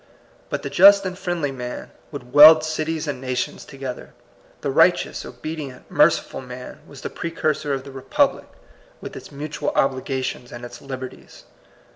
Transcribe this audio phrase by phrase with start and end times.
[0.49, 4.15] But the just and friendly man would weld cities and nations together.
[4.61, 8.47] The right eous, obedient, merciful man was the pre cursor of the republic,
[8.99, 11.43] with its mutual obligations and its liberties.